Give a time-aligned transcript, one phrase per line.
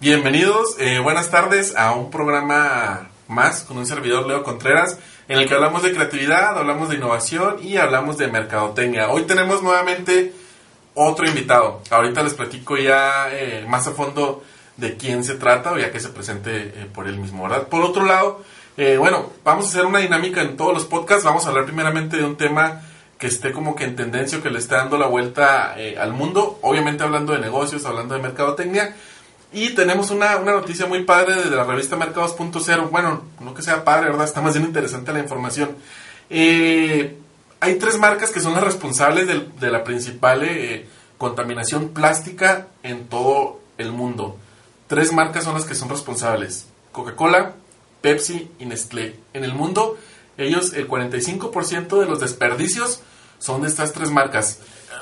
[0.00, 4.96] Bienvenidos, eh, buenas tardes a un programa más con un servidor Leo Contreras
[5.26, 9.08] en el que hablamos de creatividad, hablamos de innovación y hablamos de mercadotecnia.
[9.08, 10.32] Hoy tenemos nuevamente
[10.94, 11.82] otro invitado.
[11.90, 14.44] Ahorita les platico ya eh, más a fondo
[14.76, 17.66] de quién se trata o ya que se presente eh, por él mismo, ¿verdad?
[17.66, 18.44] Por otro lado,
[19.00, 21.24] bueno, vamos a hacer una dinámica en todos los podcasts.
[21.24, 22.82] Vamos a hablar primeramente de un tema
[23.18, 26.60] que esté como que en tendencia que le esté dando la vuelta al mundo.
[26.62, 28.94] Obviamente hablando de negocios, hablando de mercadotecnia.
[29.52, 32.90] Y tenemos una, una noticia muy padre de la revista Mercados.0.
[32.90, 34.26] Bueno, no que sea padre, ¿verdad?
[34.26, 35.70] Está más bien interesante la información.
[36.28, 37.16] Eh,
[37.60, 43.60] hay tres marcas que son las responsables de, la principal eh, contaminación plástica en todo
[43.78, 44.36] el mundo.
[44.86, 46.66] Tres marcas son las que son responsables.
[46.92, 47.54] Coca-Cola,
[48.00, 49.16] Pepsi y Nestlé.
[49.32, 49.98] En el mundo,
[50.36, 53.00] ellos, el 45% de los desperdicios
[53.38, 54.60] son de estas tres marcas.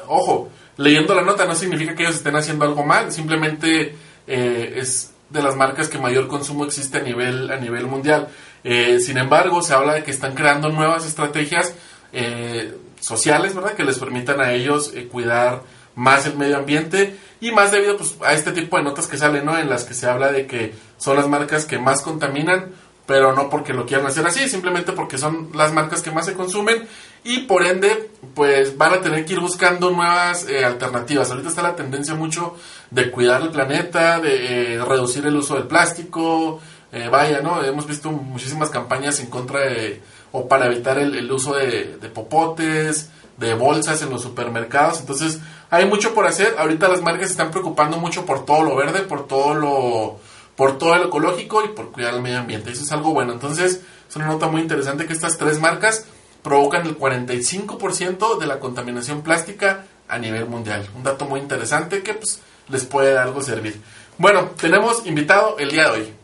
[0.08, 3.94] Ojo, leyendo la nota no significa que ellos estén haciendo algo mal, simplemente
[4.27, 8.28] eh, es de las marcas que mayor consumo existe a nivel, a nivel mundial.
[8.64, 11.74] Eh, sin embargo, se habla de que están creando nuevas estrategias
[12.12, 13.74] eh, sociales, ¿verdad?
[13.74, 15.62] Que les permitan a ellos cuidar
[15.94, 19.44] más el medio ambiente y más debido pues, a este tipo de notas que salen,
[19.44, 19.58] ¿no?
[19.58, 22.72] En las que se habla de que son las marcas que más contaminan,
[23.06, 26.34] pero no porque lo quieran hacer así, simplemente porque son las marcas que más se
[26.34, 26.86] consumen
[27.24, 31.30] y por ende pues van a tener que ir buscando nuevas alternativas.
[31.30, 32.56] Ahorita está la tendencia mucho
[32.90, 36.60] de cuidar el planeta, de eh, reducir el uso del plástico,
[36.92, 37.62] eh, vaya, ¿no?
[37.62, 40.00] Hemos visto muchísimas campañas en contra de,
[40.32, 46.14] o para evitar el, uso de, popotes, de bolsas en los supermercados, entonces hay mucho
[46.14, 49.54] por hacer, ahorita las marcas se están preocupando mucho por todo lo verde, por todo
[49.54, 50.20] lo,
[50.56, 53.83] por todo lo ecológico y por cuidar el medio ambiente, eso es algo bueno, entonces
[54.09, 56.06] es una nota muy interesante que estas tres marcas
[56.43, 62.15] provocan el 45% de la contaminación plástica a nivel mundial, un dato muy interesante que
[62.15, 63.81] pues les puede algo servir.
[64.19, 66.15] Bueno, tenemos invitado el día de hoy.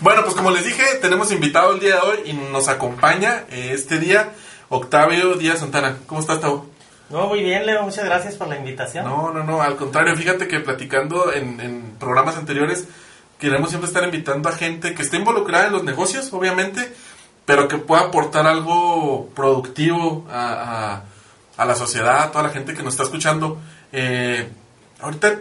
[0.00, 3.70] Bueno, pues como les dije, tenemos invitado el día de hoy y nos acompaña eh,
[3.72, 4.32] este día
[4.68, 5.98] Octavio Díaz Santana.
[6.06, 6.71] ¿Cómo estás, Tavo?
[7.12, 9.04] No, muy bien, Leo, muchas gracias por la invitación.
[9.04, 12.88] No, no, no, al contrario, fíjate que platicando en, en programas anteriores,
[13.38, 16.90] queremos siempre estar invitando a gente que esté involucrada en los negocios, obviamente,
[17.44, 21.02] pero que pueda aportar algo productivo a,
[21.58, 23.58] la sociedad, a toda la gente que nos está escuchando.
[23.92, 24.48] Eh,
[25.00, 25.40] ahorita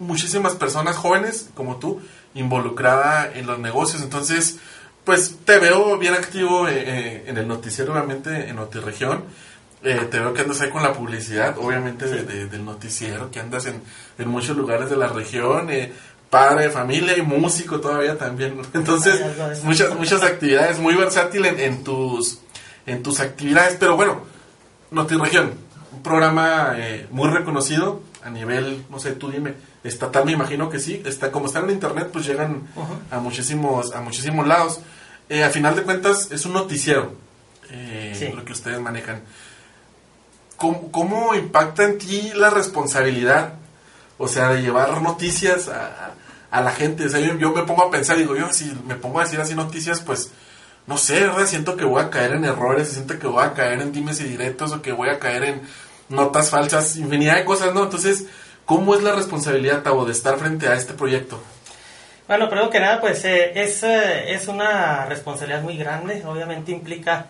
[0.00, 2.00] muchísimas personas jóvenes como tú
[2.34, 4.58] involucrada en los negocios, entonces
[5.04, 9.24] pues te veo bien activo eh, eh, en el noticiero, obviamente en NotiRegión.
[9.84, 13.82] Eh, te veo que andas ahí con la publicidad, obviamente del noticiero, que andas en,
[14.18, 15.68] en muchos lugares de la región
[16.34, 18.60] padre de familia y músico todavía también.
[18.74, 19.22] Entonces,
[19.62, 22.40] muchas, muchas actividades, muy versátil en, tus,
[22.86, 23.76] en tus actividades.
[23.78, 24.22] Pero bueno,
[24.90, 25.52] NotiRegión,
[25.92, 30.80] un programa eh, muy reconocido a nivel, no sé, tú dime, estatal me imagino que
[30.80, 31.00] sí.
[31.04, 32.62] Está, como están en internet, pues llegan
[33.12, 34.80] a, muchísimos, a muchísimos lados.
[35.28, 37.14] Eh, a final de cuentas, es un noticiero
[37.70, 39.22] eh, lo que ustedes manejan.
[40.56, 43.54] ¿Cómo, ¿Cómo impacta en ti la responsabilidad
[44.18, 46.14] o sea, de llevar noticias a,
[46.50, 47.06] a la gente.
[47.06, 49.54] O sea, yo, me pongo a pensar, digo, yo si me pongo a decir así
[49.54, 50.30] noticias, pues,
[50.86, 51.46] no sé, ¿verdad?
[51.46, 54.24] Siento que voy a caer en errores, siento que voy a caer en dimes y
[54.24, 55.62] directos o que voy a caer en
[56.08, 57.84] notas falsas, infinidad de cosas, ¿no?
[57.84, 58.26] Entonces,
[58.64, 61.42] ¿cómo es la responsabilidad, Tavo, de estar frente a este proyecto?
[62.28, 67.26] Bueno, primero que nada, pues eh, es, eh, es una responsabilidad muy grande, obviamente implica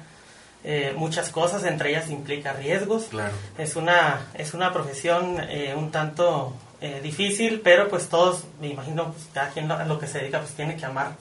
[0.64, 3.04] eh, muchas cosas, entre ellas implica riesgos.
[3.04, 3.34] Claro.
[3.58, 5.38] Es una, es una profesión
[5.76, 10.06] un tanto eh, difícil, pero pues todos, me imagino, pues, cada quien a lo que
[10.06, 11.12] se dedica pues tiene que amar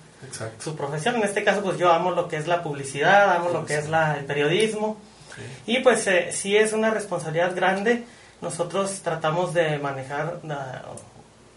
[0.60, 1.16] su profesión.
[1.16, 3.88] En este caso pues yo amo lo que es la publicidad, amo lo que es
[3.88, 4.98] la, el periodismo
[5.66, 8.04] y pues eh, sí es una responsabilidad grande.
[8.42, 10.42] Nosotros tratamos de manejar,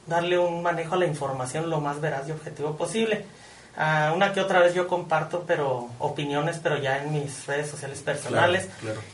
[0.07, 3.25] darle un manejo a la información lo más veraz y objetivo posible.
[3.79, 8.01] Ah, una que otra vez yo comparto pero opiniones pero ya en mis redes sociales
[8.01, 8.69] personales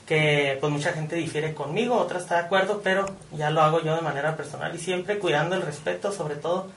[0.06, 3.96] que pues mucha gente difiere conmigo otra está de acuerdo pero ya lo hago yo
[3.96, 6.68] de manera personal y siempre cuidando el respeto sobre todo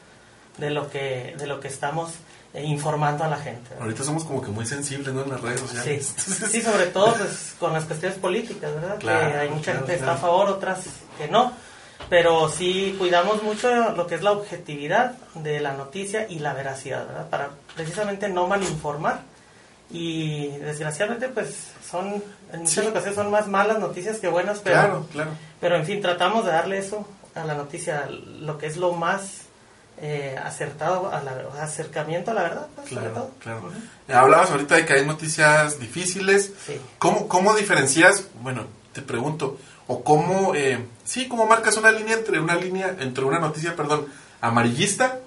[0.57, 2.11] de lo que, de lo que estamos
[2.53, 3.71] eh, informando a la gente.
[3.79, 5.23] Ahorita somos como que muy sensibles, ¿no?
[5.23, 6.13] En las redes sociales.
[6.17, 8.97] Sí, sobre todo pues, con las cuestiones políticas, ¿verdad?
[8.97, 10.79] que hay mucha gente que está a favor, otras
[11.17, 11.51] que no.
[12.09, 17.07] Pero sí cuidamos mucho lo que es la objetividad de la noticia y la veracidad,
[17.07, 17.29] ¿verdad?
[17.29, 19.21] Para precisamente no malinformar.
[19.89, 25.07] Y desgraciadamente, pues son, en muchas ocasiones son más malas noticias que buenas, pero, claro,
[25.11, 25.31] claro.
[25.61, 29.45] pero en fin, tratamos de darle eso a la noticia, lo que es lo más
[30.01, 31.27] eh, acertado al
[31.61, 32.67] acercamiento a la verdad.
[32.75, 33.71] Pues, claro, claro.
[34.09, 36.51] Hablabas ahorita de que hay noticias difíciles.
[36.65, 36.79] Sí.
[36.97, 38.27] ¿Cómo, ¿Cómo diferencias?
[38.41, 43.23] Bueno, te pregunto, o cómo, eh, sí, cómo marcas una línea entre una línea, entre
[43.23, 44.07] una noticia, perdón,
[44.41, 45.19] amarillista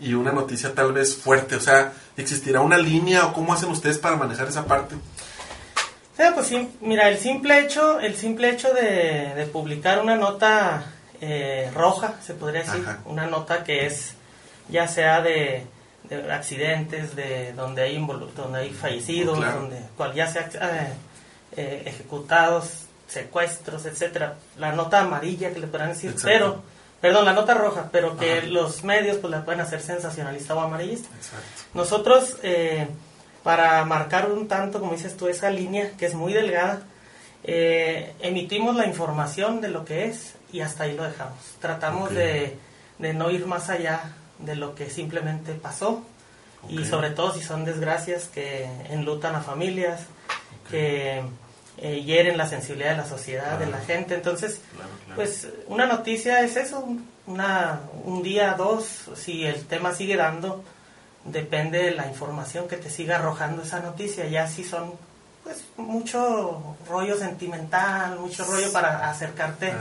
[0.00, 1.56] y una noticia tal vez fuerte.
[1.56, 4.96] O sea, ¿existirá una línea o cómo hacen ustedes para manejar esa parte?
[6.16, 10.84] Sí, pues sí, mira, el simple hecho, el simple hecho de, de publicar una nota
[11.20, 14.14] eh, roja, se podría decir, una nota que es
[14.68, 15.66] ya sea de,
[16.30, 17.98] accidentes, de donde hay
[18.34, 20.92] donde hay fallecidos, donde cual ya sea eh,
[21.56, 24.36] eh, ejecutados, secuestros, etcétera.
[24.58, 26.62] La nota amarilla que le puedan decir, pero
[27.00, 31.08] perdón, la nota roja, pero que los medios pues la pueden hacer sensacionalista o amarillista.
[31.74, 32.36] Nosotros
[33.42, 36.82] para marcar un tanto, como dices tú, esa línea que es muy delgada,
[37.42, 41.38] emitimos la información de lo que es y hasta ahí lo dejamos.
[41.60, 42.56] Tratamos de,
[42.98, 46.02] no ir más allá de lo que simplemente pasó.
[46.68, 50.02] Y sobre todo si son desgracias que enlutan a familias,
[50.70, 51.22] que
[51.80, 54.14] eh, hieren la sensibilidad de la sociedad, de la gente.
[54.14, 54.60] Entonces,
[55.14, 56.86] pues una noticia es eso,
[57.26, 60.62] una, un día, dos, si el tema sigue dando,
[61.24, 64.26] depende de la información que te siga arrojando esa noticia.
[64.26, 64.92] Ya si son
[65.42, 69.72] pues mucho rollo sentimental, mucho rollo para acercarte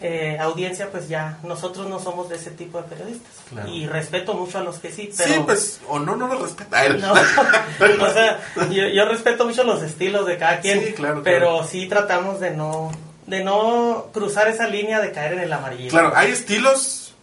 [0.00, 3.32] eh, audiencia, pues ya nosotros no somos de ese tipo de periodistas.
[3.68, 5.34] Y respeto mucho a los que sí, pero...
[5.34, 6.82] Sí, pues, o no, no los respeta.
[8.00, 8.40] o sea,
[8.70, 12.92] yo, respeto mucho los estilos de cada quien, pero sí tratamos de no,
[13.26, 15.90] de no cruzar esa línea de caer en el amarillo.
[15.90, 17.14] Claro, hay estilos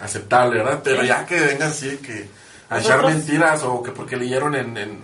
[0.00, 0.80] aceptables, ¿verdad?
[0.84, 2.28] Pero ya que vengan así, que
[2.68, 5.00] a echar mentiras o que porque leyeron en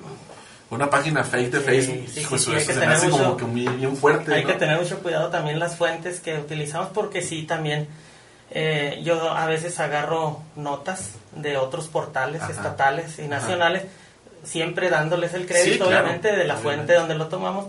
[0.70, 3.96] una página fake de Facebook, sí, pues eso se me hace como que muy, bien
[3.96, 4.34] fuerte.
[4.34, 7.86] Hay que tener mucho cuidado también las fuentes que utilizamos porque sí, también
[8.50, 13.84] eh, yo a veces agarro notas de otros portales estatales y nacionales,
[14.42, 17.66] siempre dándoles el crédito, obviamente, de la fuente donde lo tomamos,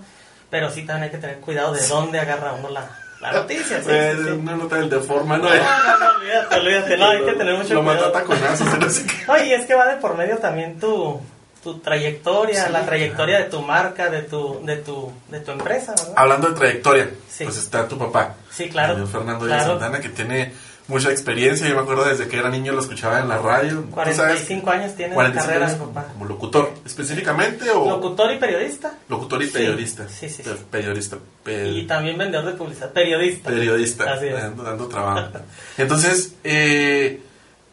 [0.49, 2.89] pero sí también hay que tener cuidado de dónde agarra uno la,
[3.21, 3.79] la noticia.
[3.81, 5.43] Sí, eh, Una nota del de forma, ¿no?
[5.43, 8.07] No, no, no, olvídate, olvídate, no, hay que tener mucho lo cuidado.
[8.07, 9.31] Lo mata con no sé qué.
[9.31, 11.21] Oye, es que va de por medio también tu
[11.63, 15.93] tu trayectoria, la trayectoria de tu marca, de tu, de tu, de tu empresa.
[16.15, 18.35] Hablando de trayectoria, pues está tu papá.
[18.49, 19.05] Sí, claro.
[19.07, 20.53] Fernando de Santana, que tiene
[20.87, 21.67] mucha experiencia.
[21.67, 23.85] Yo me acuerdo desde que era niño lo escuchaba en la radio.
[23.91, 26.07] 45 años tiene 45 carrera años papá.
[26.13, 27.89] ¿Como locutor específicamente o...?
[27.89, 28.93] Locutor y periodista.
[29.09, 30.07] Locutor y periodista.
[30.07, 30.49] Sí, sí, sí.
[30.71, 31.17] Periodista.
[31.45, 32.91] Y también vendedor de publicidad.
[32.91, 33.49] Periodista.
[33.49, 34.13] Periodista.
[34.13, 34.57] Así es.
[34.57, 35.29] Dando, trabajo.
[35.77, 37.21] Entonces, eh,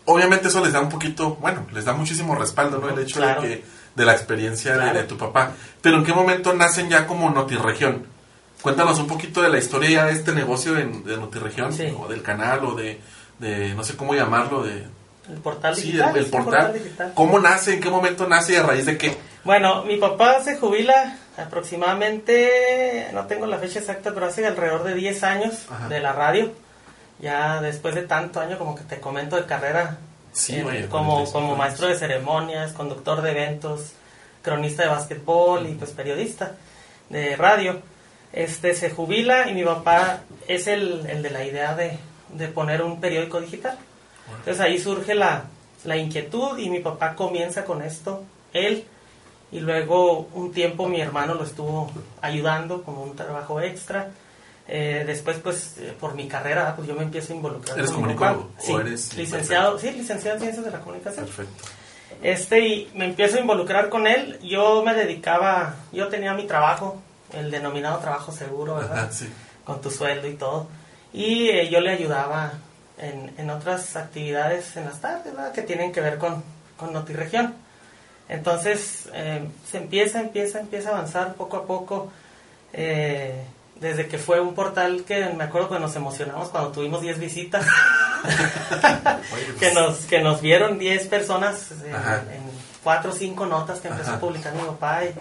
[0.06, 2.88] obviamente eso les da un poquito, bueno, les da muchísimo respaldo, ¿no?
[2.90, 3.64] El hecho de que
[3.94, 5.52] de la experiencia de, tu papá.
[5.80, 8.06] Pero ¿en qué momento nacen ya como Notiregión?
[8.60, 12.22] Cuéntanos un poquito de la historia ya de este negocio de, de Notiregión, o del
[12.22, 13.00] canal, o de,
[13.74, 14.84] no sé cómo llamarlo, de...
[15.30, 16.12] El portal digital.
[16.12, 16.74] Sí, el, portal.
[17.14, 17.74] ¿Cómo nace?
[17.74, 19.16] ¿En qué momento nace y a raíz de qué?
[19.44, 24.94] Bueno, mi papá se jubila aproximadamente, no tengo la fecha exacta, pero hace alrededor de
[24.94, 26.52] 10 años de la radio.
[27.18, 29.98] Ya después de tanto año, como que te comento de carrera,
[30.48, 33.92] eh, como, como maestro de ceremonias, conductor de eventos,
[34.42, 36.56] cronista de básquetbol y pues periodista
[37.08, 37.80] de radio.
[38.32, 41.98] Este se jubila y mi papá es el, el de la idea de,
[42.32, 43.78] de, poner un periódico digital.
[44.38, 45.44] Entonces ahí surge la,
[45.84, 48.84] la inquietud y mi papá comienza con esto, él,
[49.52, 54.10] y luego un tiempo mi hermano lo estuvo ayudando como un trabajo extra
[54.66, 57.78] eh, después, pues, eh, por mi carrera, pues yo me empiezo a involucrar.
[57.78, 58.50] ¿Eres comunicólogo?
[58.58, 61.26] Sí, eres licenciado, sí, licenciado en Ciencias de la Comunicación.
[61.26, 61.64] Perfecto.
[62.22, 64.38] Este, y me empiezo a involucrar con él.
[64.42, 67.02] Yo me dedicaba, yo tenía mi trabajo,
[67.34, 69.10] el denominado trabajo seguro, ¿verdad?
[69.12, 69.30] sí.
[69.64, 70.68] Con tu sueldo y todo.
[71.12, 72.54] Y eh, yo le ayudaba
[72.98, 75.52] en, en, otras actividades en las tardes, ¿verdad?
[75.52, 76.42] Que tienen que ver con,
[76.78, 77.54] con Notiregión.
[78.28, 79.10] Entonces,
[79.70, 82.10] se empieza, empieza, empieza a avanzar poco a poco.
[82.72, 83.44] Eh,
[83.80, 87.66] desde que fue un portal que me acuerdo que nos emocionamos cuando tuvimos 10 visitas.
[89.58, 89.74] que, pues.
[89.74, 94.54] nos, que nos vieron 10 personas en, 4 o 5 notas que empezó a publicar
[94.54, 95.04] mi papá.
[95.04, 95.14] Y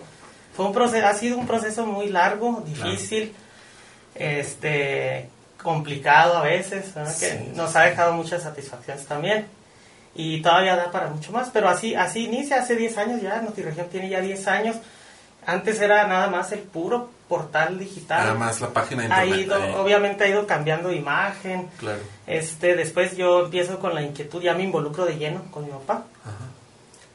[0.55, 3.33] fue un proceso, ha sido un proceso muy largo, difícil,
[4.15, 5.29] este
[5.61, 9.47] complicado a veces, que nos ha dejado muchas satisfacciones también.
[10.15, 13.87] y todavía da para mucho más, pero así así inicia hace 10 años ya, NotiRegión
[13.89, 14.75] tiene ya 10 años.
[15.45, 18.19] Antes era nada más el puro portal digital.
[18.19, 19.33] Nada más la página de internet.
[19.33, 21.69] Ha ido, obviamente ha ido cambiando de imagen.
[21.79, 21.99] Claro.
[22.27, 26.03] Este, después yo empiezo con la inquietud, ya me involucro de lleno con mi papá.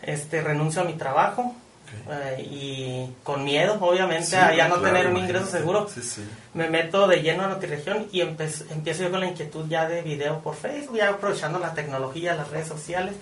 [0.02, 1.54] Este, renuncio a mi trabajo.
[2.10, 5.86] Eh, y con miedo, obviamente, a ya no tener un ingreso seguro,
[6.52, 10.40] me meto de lleno a NotiRegión y empiezo yo con la inquietud ya de video
[10.40, 13.14] por Facebook, ya aprovechando la tecnología, las redes sociales,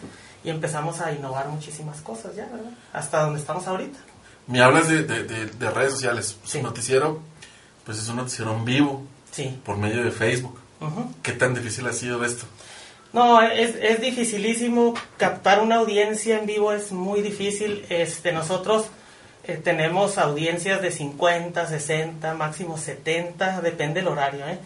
[0.42, 2.72] y empezamos a innovar muchísimas cosas ya, ¿verdad?
[2.92, 3.98] Hasta donde estamos ahorita.
[4.46, 6.36] Me hablas de, de, redes sociales.
[6.44, 7.20] Su noticiero,
[7.84, 9.04] pues es un noticiero en vivo.
[9.32, 9.58] Sí.
[9.64, 10.60] Por medio de Facebook.
[11.22, 12.46] ¿Qué tan difícil ha sido esto?
[13.12, 14.94] No, es, es dificilísimo.
[15.16, 17.84] Captar una audiencia en vivo es muy difícil.
[17.88, 18.86] Este, nosotros
[19.48, 24.44] eh, tenemos audiencias de 50, 60, máximo 70, depende del horario.
[24.46, 24.58] ¿eh?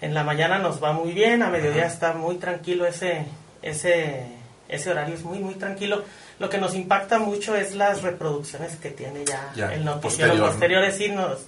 [0.00, 3.26] En la mañana nos va muy bien, a mediodía está muy tranquilo ese,
[3.60, 4.24] ese,
[4.68, 6.02] ese horario, es muy, muy tranquilo
[6.42, 10.34] lo que nos impacta mucho es las reproducciones que tiene ya, el noticiero.
[10.34, 11.38] Los posteriores sí nos,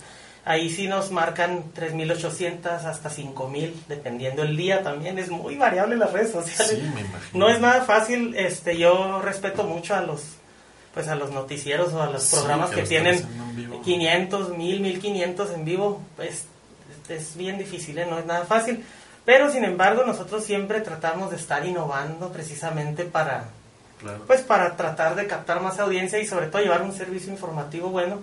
[0.45, 5.19] ahí sí nos marcan 3.800 hasta 5.000, dependiendo el día también.
[5.19, 6.79] Es muy variable las redes sociales.
[7.33, 8.37] No es nada fácil.
[8.37, 10.23] Este, yo respeto mucho a los
[10.95, 13.21] pues a los noticieros o a los programas que, tienen
[13.83, 16.03] 500, 1000, 1500 en vivo.
[16.15, 16.45] Pues
[17.09, 18.07] es bien difícil, ¿eh?
[18.09, 18.85] no es nada fácil.
[19.25, 23.49] Pero sin embargo, nosotros siempre tratamos de estar innovando precisamente para
[24.27, 28.23] pues para tratar de captar más audiencia y sobre todo llevar un servicio informativo bueno.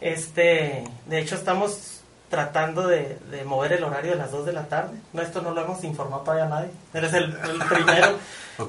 [0.00, 2.03] Este, de hecho estamos
[2.34, 4.98] tratando de, mover el horario de las 2 de la tarde.
[5.12, 6.70] No, esto no lo hemos informado todavía a nadie.
[6.92, 7.32] Eres el,
[7.68, 8.18] primero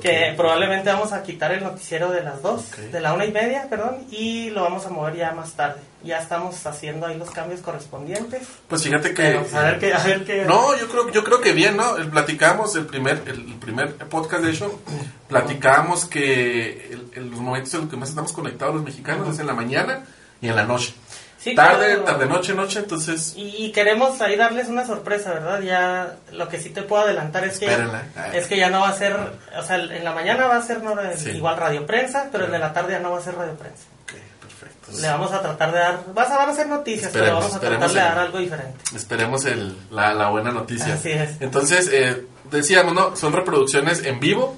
[0.01, 3.67] que probablemente vamos a quitar el noticiero de las 2, de la una y media,
[3.69, 5.81] perdón, y lo vamos a mover ya más tarde.
[6.03, 8.48] Ya estamos haciendo ahí los cambios correspondientes.
[8.67, 9.39] Pues fíjate que...
[9.53, 9.93] a ver qué...
[9.93, 11.95] A ver qué no, yo creo, yo creo que bien, ¿no?
[12.12, 14.79] Platicamos el primer, el, primer podcast, de hecho,
[15.27, 19.48] platicamos que en los momentos en los que más estamos conectados los mexicanos es en
[19.48, 20.03] la mañana
[20.41, 20.93] y en la noche
[21.54, 23.34] tarde, tarde, noche, noche, entonces...
[23.36, 25.62] Y, queremos ahí darles una sorpresa, ¿verdad?
[25.62, 27.68] Ya lo que sí te puedo adelantar es que
[28.34, 29.16] es que ya no va a ser,
[29.58, 30.82] o sea, en la mañana va a ser
[31.34, 33.84] igual radio prensa, pero en la tarde ya no va a ser radio prensa.
[34.04, 35.02] Ok, perfecto.
[35.02, 37.60] Le vamos a tratar de dar, vas a, van a ser noticias, pero vamos a
[37.60, 38.80] tratar de dar algo diferente.
[38.96, 40.96] Esperemos el, la, la buena noticia.
[40.96, 41.42] Así es.
[41.42, 43.16] Entonces, eh, decíamos, ¿no?
[43.16, 44.58] Son reproducciones en vivo,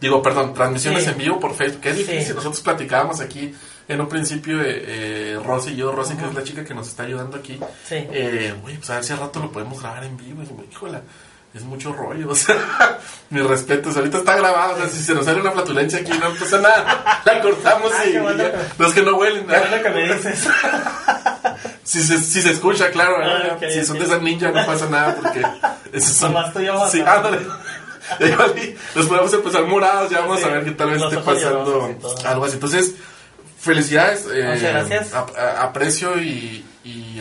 [0.00, 2.34] digo, perdón, transmisiones en vivo por Facebook, qué difícil.
[2.34, 3.54] Nosotros platicábamos aquí
[3.88, 6.88] en un principio eh, eh, Rosy y yo, Rosy que es la chica que nos
[6.88, 7.96] está ayudando aquí, sí.
[7.96, 10.42] eh, pues a ver si al rato lo podemos grabar en vivo.
[10.42, 11.00] Y, híjole,
[11.54, 12.98] es mucho rollo, o sea,
[13.30, 16.30] mis respetos, ahorita está grabado, o sea, si se nos sale una flatulencia aquí no
[16.34, 18.12] pasa nada, la cortamos y,
[18.78, 19.46] los que no huelen.
[19.46, 20.46] Qué que me dices.
[21.82, 25.16] si, se, si se escucha, claro, ah, si son de esa ninja no pasa nada
[25.16, 25.42] porque
[25.92, 26.34] esos son...
[26.34, 27.38] Nomás tú sí, ándale.
[28.94, 32.54] Nos podemos empezar morados, ya vamos a ver que tal vez esté pasando algo así.
[32.54, 32.94] Entonces,
[33.58, 34.26] felicidades.
[34.32, 35.12] Eh, gracias.
[35.14, 36.64] aprecio y,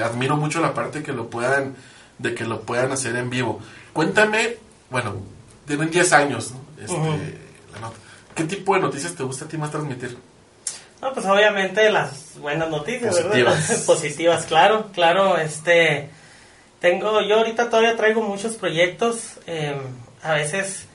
[0.04, 1.76] admiro mucho la parte que lo puedan,
[2.20, 3.60] de que lo puedan hacer en vivo.
[3.94, 4.58] Cuéntame,
[4.90, 5.16] bueno,
[5.66, 7.38] tienen 10 años, este,
[8.36, 10.16] ¿Qué tipo de noticias te gusta a ti más transmitir?
[11.02, 13.68] No, pues obviamente las buenas noticias, Positivas.
[13.68, 13.86] ¿verdad?
[13.86, 16.10] Positivas, claro, claro, este,
[16.80, 19.80] tengo, yo ahorita todavía traigo muchos proyectos, em,
[20.22, 20.86] a veces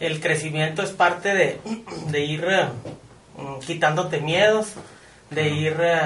[0.00, 1.60] el crecimiento es parte de,
[2.06, 2.40] de ir
[3.38, 4.72] Mm, quitándote miedos,
[5.30, 6.00] de ir eh,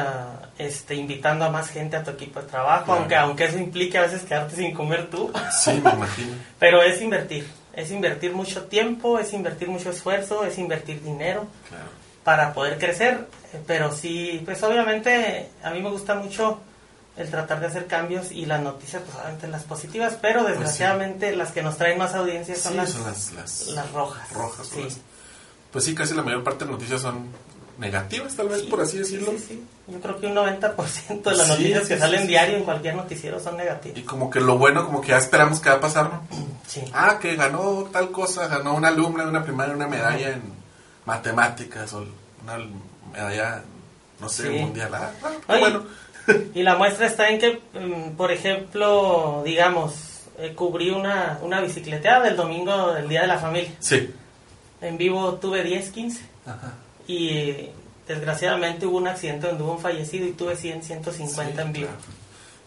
[0.58, 4.02] este, invitando a más gente a tu equipo de trabajo, aunque, aunque eso implique a
[4.02, 5.32] veces quedarte sin comer tú.
[5.50, 6.34] Sí, me imagino.
[6.58, 11.46] Pero es invertir, es invertir mucho tiempo, es invertir mucho esfuerzo, es invertir dinero
[12.22, 13.26] para poder crecer.
[13.66, 16.60] Pero sí, pues obviamente a mí me gusta mucho
[17.16, 21.34] el tratar de hacer cambios y las noticias, pues obviamente las positivas, pero pues desgraciadamente
[21.34, 24.32] las que nos traen más audiencia son, las, las, rojas.
[24.32, 24.88] Rojas, sí
[25.72, 27.28] pues sí, casi la mayor parte de las noticias son
[27.78, 29.32] negativas, tal vez, por así decirlo.
[29.32, 32.94] Sí, sí, Yo creo que un 90% de las noticias que salen diario en cualquier
[32.94, 33.98] noticiero son negativas.
[33.98, 36.22] Y como que lo bueno, como que ya esperamos que va a pasar, ¿no?
[36.66, 36.82] Sí.
[36.92, 40.42] Ah, que ganó tal cosa, ganó una alumna de una primaria una medalla en
[41.06, 42.06] matemáticas o
[42.42, 42.58] una
[43.12, 43.62] medalla,
[44.20, 44.94] no sé, mundial.
[44.94, 45.84] Ah, bueno.
[46.54, 52.24] y la muestra está en que, mm, por ejemplo, digamos, eh, cubrí una, una bicicleteada
[52.24, 53.72] del domingo del Día de la Familia.
[53.80, 54.14] Sí
[54.82, 56.20] en vivo tuve 10, 15.
[57.06, 57.70] Y
[58.06, 61.88] desgraciadamente hubo un accidente donde hubo un fallecido y tuve 100, 150 en vivo.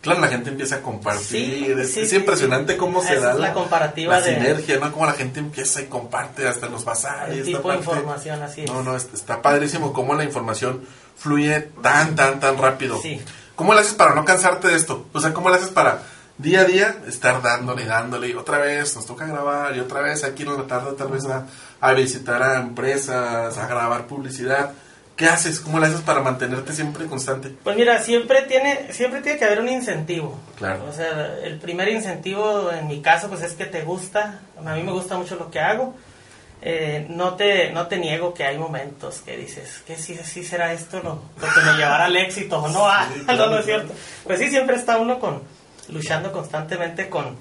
[0.02, 0.22] Claro.
[0.22, 1.80] la gente empieza a compartir.
[1.80, 4.92] es, impresionante cómo se da la, comparativa la sinergia, ¿no?
[4.92, 7.38] Cómo la gente empieza y comparte hasta los bazares.
[7.38, 8.72] El tipo de información, así es.
[8.72, 10.86] No, no, está padrísimo cómo la información
[11.18, 13.02] fluye tan, tan, tan rápido.
[13.56, 15.08] ¿Cómo le haces para no cansarte de esto?
[15.12, 16.04] O sea, ¿cómo le haces para
[16.38, 20.24] día a día estar dándole, dándole, y otra vez nos toca grabar, y otra vez
[20.24, 21.48] aquí nos tarda tal vez a,
[21.80, 24.72] a visitar a empresas, a grabar publicidad.
[25.16, 25.62] ¿Qué haces?
[25.62, 27.50] ¿Cómo lo haces para mantenerte siempre constante?
[27.64, 30.38] Pues mira, siempre tiene, siempre tiene que haber un incentivo.
[30.58, 30.86] Claro.
[30.90, 34.42] O sea, el primer incentivo en mi caso pues es que te gusta.
[34.58, 35.96] A mí me gusta mucho lo que hago.
[36.62, 40.74] Eh, no te no te niego que hay momentos que dices que sí, sí será
[40.74, 43.94] esto lo, lo que me llevará al éxito o no, ah, no, no es cierto.
[44.24, 45.44] Pues sí, siempre está uno con
[45.90, 47.38] luchando constantemente con,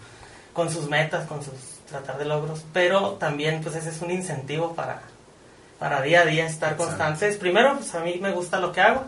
[0.53, 1.55] con sus metas, con sus
[1.89, 5.03] tratar de logros, pero también pues ese es un incentivo para,
[5.79, 7.37] para día a día estar constantes.
[7.37, 9.05] Primero, pues a mí me gusta lo que hago.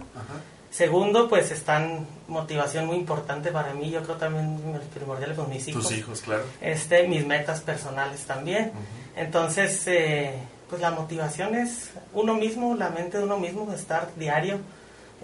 [0.71, 4.61] Segundo, pues están motivación muy importante para mí, yo creo también
[4.93, 5.85] primordial con mis hijos.
[5.85, 6.43] Tus hijos, claro.
[6.61, 8.73] Este, mis metas personales también.
[9.17, 10.35] Entonces, eh,
[10.69, 14.59] pues la motivación es uno mismo, la mente de uno mismo, estar diario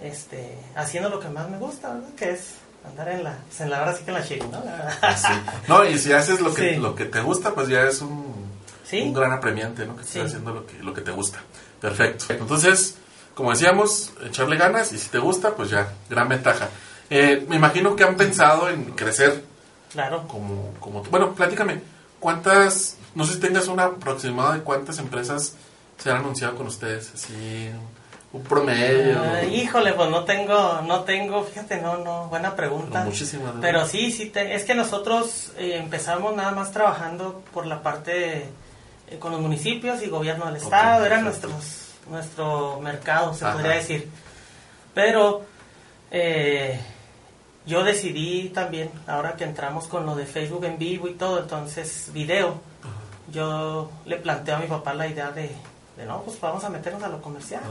[0.01, 2.09] este, haciendo lo que más me gusta, ¿verdad?
[2.17, 4.63] Que es andar en la, pues en la hora sí que en la chile, ¿no?
[5.67, 8.33] No, y si haces lo que, lo que te gusta, pues ya es un,
[8.91, 9.95] un gran apremiante, ¿no?
[9.95, 11.39] Que estés haciendo lo que, lo que te gusta.
[11.79, 12.25] Perfecto.
[12.29, 12.95] Entonces,
[13.33, 16.69] como decíamos, echarle ganas y si te gusta, pues ya, gran ventaja.
[17.09, 19.43] Eh, me imagino que han pensado en crecer.
[19.91, 20.27] Claro.
[20.27, 21.81] Como, como, bueno, platícame,
[22.19, 25.55] ¿cuántas, no sé si tengas una aproximada de cuántas empresas
[25.97, 27.11] se han anunciado con ustedes?
[27.13, 27.69] Así,
[28.33, 29.21] un promedio.
[29.51, 33.03] híjole, pues no tengo, no tengo, fíjate, no, no, buena pregunta.
[33.03, 33.53] muchísimas.
[33.61, 38.49] Pero sí, sí, es que nosotros eh, empezamos nada más trabajando por la parte
[39.07, 44.09] eh, con los municipios y gobierno del estado, era nuestros, nuestro mercado, se podría decir.
[44.95, 45.45] Pero
[46.09, 46.79] eh,
[47.67, 52.09] yo decidí también, ahora que entramos con lo de Facebook en vivo y todo, entonces
[52.11, 52.59] video,
[53.31, 55.51] yo le planteo a mi papá la idea de
[55.97, 57.61] de no, pues vamos a meternos a lo comercial.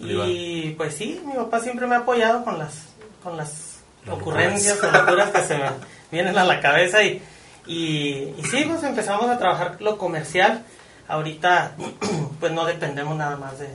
[0.00, 2.86] y pues sí, mi papá siempre me ha apoyado con las,
[3.22, 3.76] con las
[4.10, 5.70] ocurrencias o locuras que se me
[6.10, 7.22] vienen a la cabeza y,
[7.66, 10.64] y, sí, pues empezamos a trabajar lo comercial.
[11.08, 11.76] Ahorita
[12.40, 13.68] pues no dependemos nada más de,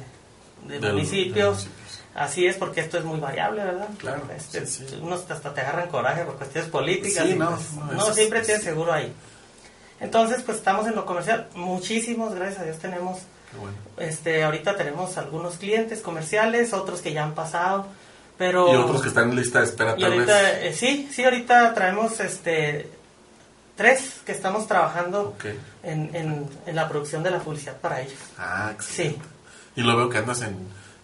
[0.79, 1.67] de, municipios.
[2.13, 3.87] Así es, porque esto es muy variable, ¿verdad?
[3.97, 4.23] Claro.
[4.35, 7.25] Este, unos hasta te agarran coraje por cuestiones políticas.
[7.29, 9.13] no, pues, no, siempre tienes seguro ahí.
[10.01, 11.47] Entonces, pues estamos en lo comercial.
[11.55, 13.19] Muchísimos, gracias a Dios, tenemos
[13.97, 17.87] este, ahorita tenemos algunos clientes comerciales, otros que ya han pasado,
[18.37, 18.71] pero...
[18.73, 22.89] Y otros que están en lista de espera eh, sí, sí, ahorita traemos este
[23.75, 25.35] tres que estamos trabajando
[25.81, 28.19] en, en, la producción de la publicidad para ellos.
[28.37, 29.17] Ah, Sí.
[29.75, 30.55] Y lo veo que andas en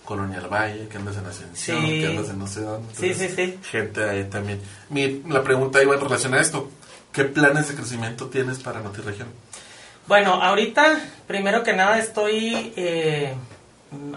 [0.04, 2.94] Colonial Valle, que andas en Ascensión, que andas en no sé dónde.
[2.94, 3.60] sí, sí, sí.
[3.64, 4.62] Gente ahí también.
[4.90, 6.70] Mi, la pregunta iba en relación a esto.
[7.12, 9.30] ¿Qué planes de crecimiento tienes para NotiRegión?
[10.08, 12.72] Bueno, ahorita, primero que nada, estoy.
[12.78, 13.34] Eh,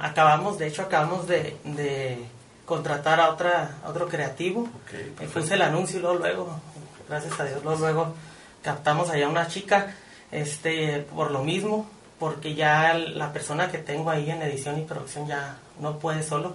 [0.00, 2.24] acabamos, de hecho, acabamos de,
[2.64, 4.68] contratar a, otra, otro creativo.
[4.85, 6.61] Okay, puse el anuncio y luego, luego,
[7.09, 8.14] gracias a Dios, luego, luego
[8.62, 9.94] captamos allá una chica
[10.31, 15.26] este por lo mismo, porque ya la persona que tengo ahí en edición y producción
[15.26, 16.55] ya no puede solo.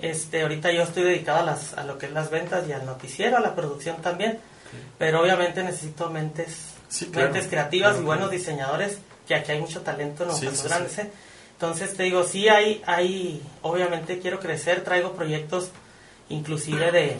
[0.00, 2.86] Este, ahorita yo estoy dedicado a, las, a lo que es las ventas y al
[2.86, 4.38] noticiero, a la producción también,
[4.96, 6.73] pero obviamente necesito mentes
[7.14, 10.98] mentes creativas y buenos diseñadores, que aquí hay mucho talento en los grandes.
[10.98, 11.10] ¿eh?
[11.52, 15.70] Entonces te digo, sí hay, hay, obviamente quiero crecer, traigo proyectos
[16.28, 17.18] inclusive de,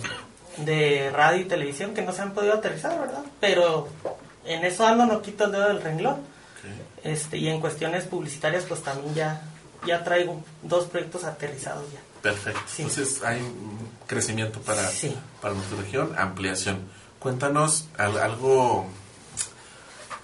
[0.58, 3.22] de radio y televisión que no se han podido aterrizar, ¿verdad?
[3.40, 3.88] Pero
[4.44, 6.16] en eso ando, no quito el dedo del renglón.
[7.02, 9.42] Este, y en cuestiones publicitarias, pues también ya,
[9.86, 12.00] ya traigo dos proyectos aterrizados ya.
[12.22, 12.60] Perfecto.
[12.78, 14.90] Entonces hay un crecimiento para,
[15.42, 16.80] para nuestra región, ampliación.
[17.18, 18.86] Cuéntanos algo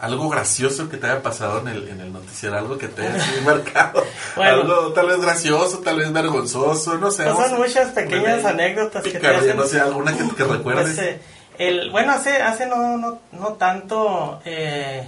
[0.00, 3.22] algo gracioso que te haya pasado en el, en el noticiero, algo que te haya
[3.44, 4.02] marcado.
[4.36, 7.24] algo tal vez gracioso, tal vez vergonzoso, no sé.
[7.24, 9.56] Son muchas pequeñas anécdotas que te hacen.
[9.56, 10.96] No sé, alguna que, que recuerdes.
[10.96, 11.20] Pues, eh,
[11.58, 15.06] el, bueno, hace, hace no, no, no tanto eh,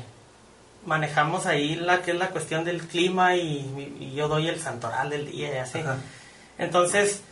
[0.85, 5.31] manejamos ahí la que es la cuestión del clima y, yo doy el santoral del
[5.31, 5.81] día y así.
[6.59, 7.23] Entonces,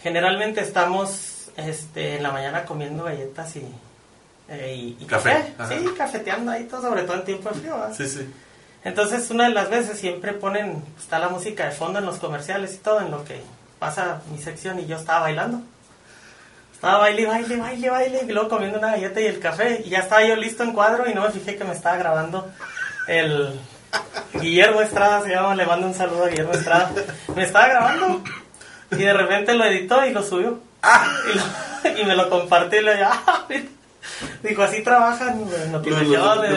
[0.00, 3.66] generalmente estamos este, en la mañana comiendo galletas y
[4.48, 5.54] eh, y, café.
[5.68, 7.76] Sí, cafeteando ahí todo, sobre todo en tiempo de frío.
[7.96, 8.32] Sí, sí.
[8.84, 12.74] Entonces, una de las veces siempre ponen, está la música de fondo en los comerciales
[12.74, 13.42] y todo, en lo que
[13.78, 15.60] pasa mi sección y yo estaba bailando.
[16.72, 19.98] Estaba baile, baile, baile, baile, y luego comiendo una galleta y el café, y ya
[19.98, 22.48] estaba yo listo en cuadro y no me fijé que me estaba grabando
[23.08, 23.58] el
[24.34, 26.92] Guillermo Estrada, se llama, le mando un saludo a Guillermo Estrada.
[27.34, 28.22] Me estaba grabando
[28.92, 30.60] y de repente lo editó y lo subió.
[30.82, 31.04] Ah.
[31.96, 33.46] Y, me lo compartió y le dije, ah,
[34.42, 35.78] Dijo, así trabajan en la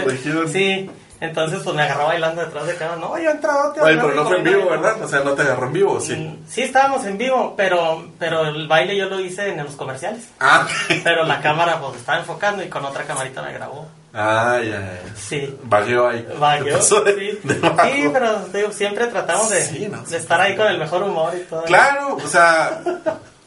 [0.04, 0.48] región.
[0.50, 3.74] Sí, Entonces, pues me agarró bailando detrás de cada no, yo he entrado.
[3.82, 5.02] Oye, pero no fue en vivo, ¿verdad?
[5.04, 6.16] O sea, no te agarró en vivo, sí.
[6.16, 10.30] Mm, sí, estábamos en vivo, pero, pero el baile yo lo hice en los comerciales.
[10.40, 10.68] Ah,
[11.04, 13.88] Pero la cámara, pues estaba enfocando y con otra camarita me grabó.
[14.14, 15.16] Ah, ya, ya.
[15.16, 15.58] Sí.
[15.64, 16.28] Vagueó ahí.
[16.38, 16.96] Vagueó, sí.
[17.44, 21.64] sí, pero siempre tratamos de, de estar ahí con el mejor humor y todo.
[21.64, 22.82] Claro, o sea,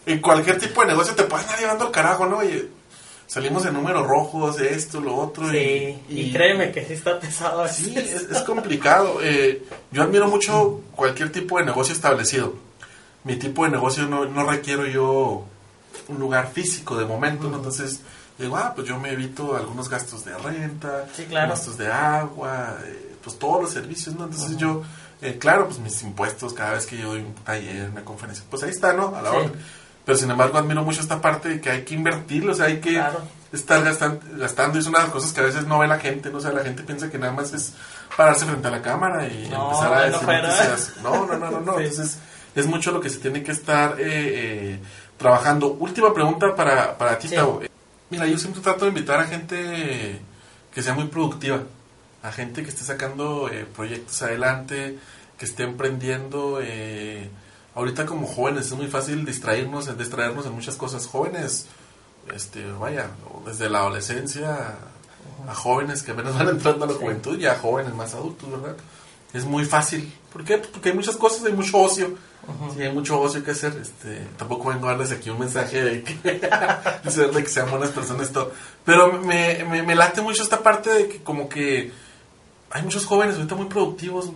[0.06, 2.42] en cualquier tipo de negocio te pueden estar llevando el carajo, ¿no?
[2.42, 2.70] Y
[3.26, 5.50] salimos en números rojos, esto, lo otro.
[5.50, 7.66] Sí, y, créeme que sí está pesado.
[7.68, 9.18] Sí, es, complicado.
[9.22, 12.54] Eh, yo admiro mucho cualquier tipo de negocio establecido.
[13.24, 15.46] Mi tipo de negocio no, no requiero yo
[16.08, 17.56] un lugar físico de momento, ¿no?
[17.56, 18.00] Entonces
[18.38, 23.38] digo, ah, pues yo me evito algunos gastos de renta, gastos de agua, eh, pues
[23.38, 24.24] todos los servicios, ¿no?
[24.24, 24.82] Entonces yo,
[25.22, 28.62] eh, claro, pues mis impuestos cada vez que yo doy un taller, una conferencia, pues
[28.62, 29.14] ahí está, ¿no?
[29.14, 29.52] A la hora.
[30.04, 32.80] Pero sin embargo admiro mucho esta parte de que hay que invertirlo, o sea, hay
[32.80, 33.02] que
[33.52, 36.30] estar gastando, gastando, es una de las cosas que a veces no ve la gente,
[36.30, 36.38] ¿no?
[36.38, 37.72] O sea, la gente piensa que nada más es
[38.16, 40.92] pararse frente a la cámara y empezar a decir noticias.
[41.02, 41.78] No, no, no, no, no.
[41.78, 42.18] Entonces
[42.54, 44.78] es mucho lo que se tiene que estar eh,
[45.16, 45.72] trabajando.
[45.72, 47.28] Última pregunta para, para ti,
[48.10, 50.20] Mira, yo siempre trato de invitar a gente
[50.72, 51.62] que sea muy productiva,
[52.22, 54.98] a gente que esté sacando eh, proyectos adelante,
[55.38, 56.60] que esté emprendiendo.
[56.62, 57.28] Eh,
[57.74, 61.06] ahorita como jóvenes es muy fácil distraernos, distraernos en muchas cosas.
[61.06, 61.66] Jóvenes,
[62.34, 63.10] este, vaya,
[63.46, 64.76] desde la adolescencia
[65.48, 68.76] a jóvenes que apenas van entrando a la juventud y a jóvenes más adultos, ¿verdad?
[69.32, 70.12] Es muy fácil.
[70.32, 70.58] ¿Por qué?
[70.58, 72.16] Porque hay muchas cosas, hay mucho ocio
[72.74, 73.76] Sí, hay mucho ocio que hacer.
[73.80, 76.14] Este, tampoco vengo a darles aquí un mensaje de que,
[77.32, 78.30] de que sean buenas personas.
[78.32, 78.52] Todo.
[78.84, 81.92] Pero me, me, late mucho esta parte de que como que
[82.70, 84.30] hay muchos jóvenes ahorita muy productivos.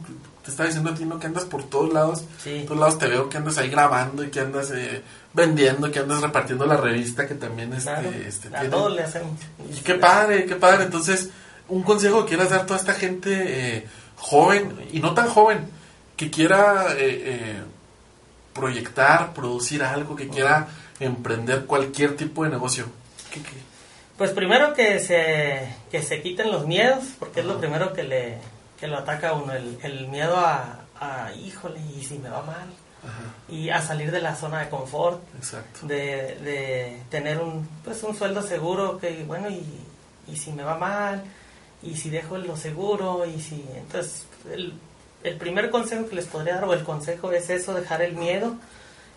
[0.44, 1.18] Te estaba diciendo a ti, ¿no?
[1.18, 2.24] Que andas por todos lados.
[2.42, 2.64] Sí.
[2.66, 5.03] todos lados te veo que andas ahí grabando y que andas eh,
[5.35, 9.38] vendiendo, que andas repartiendo la revista que también este, este a todos le hacemos.
[9.70, 10.85] Y qué padre, qué padre.
[10.85, 11.31] Entonces,
[11.68, 15.68] un consejo que quieras dar a toda esta gente eh, joven y no tan joven
[16.16, 16.94] que quiera...
[16.96, 17.62] Eh, eh
[18.59, 20.68] proyectar, producir algo, que quiera
[21.01, 22.87] emprender cualquier tipo de negocio?
[24.16, 28.38] Pues primero que se, que se quiten los miedos, porque es lo primero que, le,
[28.79, 32.43] que lo ataca a uno, el, el miedo a, a, híjole, y si me va
[32.43, 32.69] mal,
[33.49, 35.23] y a salir de la zona de confort,
[35.83, 39.64] De, de tener un, pues un sueldo seguro, que bueno, y,
[40.27, 41.23] y si me va mal,
[41.83, 44.75] y si dejo lo seguro, y si, entonces, el,
[45.23, 48.55] el primer consejo que les podría dar, o el consejo es eso, dejar el miedo,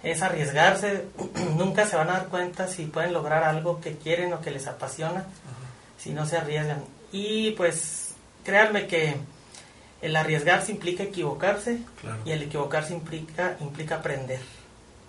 [0.03, 1.05] es arriesgarse,
[1.57, 4.67] nunca se van a dar cuenta si pueden lograr algo que quieren o que les
[4.67, 5.25] apasiona,
[5.97, 6.83] si no se arriesgan.
[7.11, 9.15] Y pues créanme que
[10.01, 11.79] el arriesgarse implica equivocarse
[12.25, 14.39] y el equivocarse implica, implica aprender.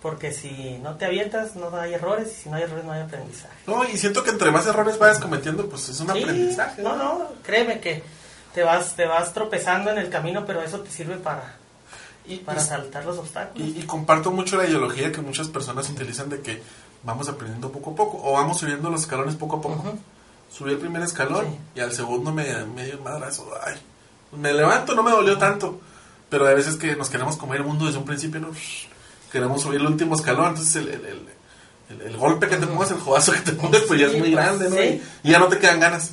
[0.03, 3.03] Porque si no te avientas, no hay errores, y si no hay errores, no hay
[3.03, 3.55] aprendizaje.
[3.69, 6.83] No, y siento que entre más errores vayas cometiendo, pues es un aprendizaje.
[6.83, 8.03] No, no, créeme que
[8.53, 11.55] te vas, te vas tropezando en el camino, pero eso te sirve para,
[12.27, 13.69] y, para saltar los obstáculos.
[13.69, 16.61] Y, comparto mucho la ideología que muchas personas utilizan de que
[17.05, 19.95] vamos aprendiendo poco a poco o vamos subiendo los escalones poco a poco.
[20.53, 23.49] Subí el primer escalón y al segundo me, me dio un madrazo.
[23.65, 23.81] Ay,
[24.33, 25.81] me levanto, no me dolió tanto.
[26.29, 28.51] Pero hay veces que nos queremos comer el mundo desde un principio, ¿no?
[29.31, 33.33] queremos subir el último escalón, entonces el, el, el, golpe que te pongas, el jodazo
[33.33, 34.77] que te pongas, pues ya es muy grande, ¿no?
[35.23, 36.13] y ya no te quedan ganas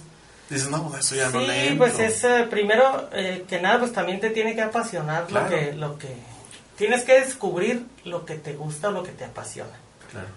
[0.49, 3.93] dices, no, pues eso ya no Sí, pues es eh, primero eh, que nada, pues
[3.93, 6.15] también te tiene que apasionar lo que lo que
[6.77, 9.77] tienes que descubrir lo que te gusta o lo que te apasiona.
[10.11, 10.27] Claro.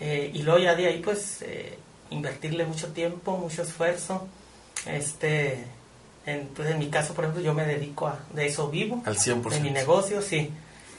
[0.00, 1.44] Eh, y luego ya de ahí pues
[2.10, 4.28] invertirle mucho tiempo, mucho esfuerzo.
[4.86, 5.64] Este
[6.26, 9.02] en, pues en mi caso, por ejemplo, yo me dedico a de eso vivo.
[9.04, 9.48] Al 100%.
[9.50, 10.50] De mi negocio, sí.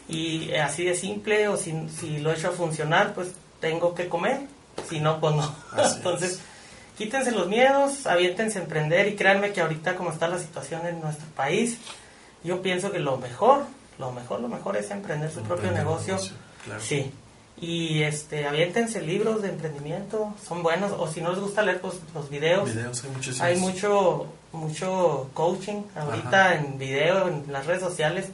[0.07, 4.07] Y así de simple o si, si lo he hecho a funcionar, pues tengo que
[4.07, 4.41] comer.
[4.89, 5.55] Si no, pues no.
[5.95, 6.41] Entonces,
[6.97, 11.01] quítense los miedos, aviéntense a emprender y créanme que ahorita como está la situación en
[11.01, 11.79] nuestro país,
[12.43, 13.65] yo pienso que lo mejor,
[13.97, 16.17] lo mejor, lo mejor es emprender su propio negocio.
[16.79, 17.11] Sí.
[17.59, 21.95] Y este, aviéntense libros de emprendimiento, son buenos, o si no les gusta leer pues,
[22.13, 22.69] los videos.
[23.39, 28.27] hay, mucho, mucho coaching ahorita en video, en las redes sociales,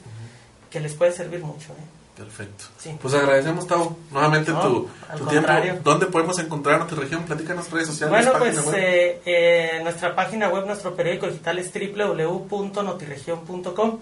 [0.70, 1.72] que les puede servir mucho.
[1.72, 2.01] ¿eh?
[2.16, 2.64] Perfecto.
[3.00, 4.90] Pues agradecemos, Tavo, nuevamente tu,
[5.30, 5.50] tiempo.
[5.82, 7.24] ¿Dónde podemos encontrar región?
[7.24, 8.26] Platícanos redes sociales.
[8.26, 13.98] Bueno, pues eh, eh, nuestra página web, nuestro periódico digital es www.notiregion.com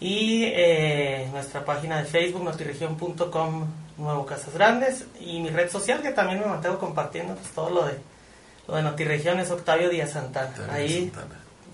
[0.00, 3.64] y eh, nuestra página de Facebook, notiregion.com,
[3.96, 7.86] Nuevo Casas Grandes y mi red social que también me mantengo compartiendo pues, todo lo
[7.86, 7.94] de
[8.68, 10.50] lo de Notiregión es Octavio Díaz Santana.
[10.70, 11.10] Ahí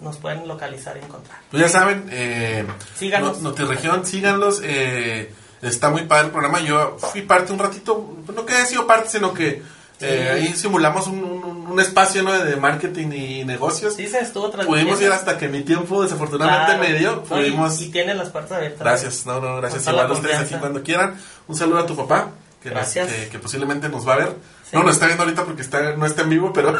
[0.02, 1.38] nos pueden localizar y encontrar.
[1.50, 3.40] Pues ya saben, eh, síganos.
[3.40, 4.60] Notiregión, síganlos.
[4.62, 5.32] Eh,
[5.62, 6.60] Está muy padre el programa.
[6.60, 9.62] Yo fui parte un ratito, no que haya sido parte, sino que
[10.00, 11.22] eh, ahí simulamos un,
[11.70, 12.32] un, espacio ¿no?
[12.32, 13.94] de marketing y negocios.
[13.94, 17.22] Sí, se estuvo Pudimos ir hasta que mi tiempo desafortunadamente me dio.
[17.22, 17.80] Pudimos...
[17.80, 18.80] y, tienen las puertas abiertas.
[18.80, 19.86] Gracias, no, no, gracias.
[19.86, 21.16] Igual ustedes aquí cuando quieran.
[21.46, 24.36] Un saludo a tu papá, que, que, posiblemente nos va a ver.
[24.72, 26.76] No, nos está viendo ahorita porque está, no está en vivo, pero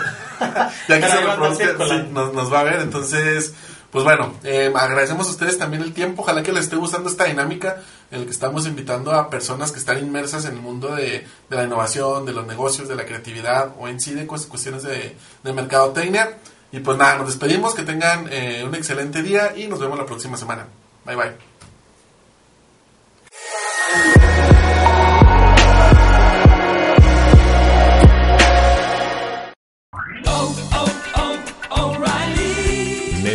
[0.88, 1.74] ya que se reproduce,
[2.10, 2.80] nos, nos va a ver.
[2.80, 3.54] Entonces,
[3.92, 6.22] pues bueno, eh, agradecemos a ustedes también el tiempo.
[6.22, 9.78] Ojalá que les esté gustando esta dinámica en la que estamos invitando a personas que
[9.78, 13.88] están inmersas en el mundo de, la innovación, de los negocios, de la creatividad o
[13.88, 16.38] en sí de cuestiones de, de mercadotecnia.
[16.70, 20.06] Y pues nada, nos despedimos, que tengan eh, un excelente día y nos vemos la
[20.06, 20.66] próxima semana.
[21.04, 21.51] Bye bye.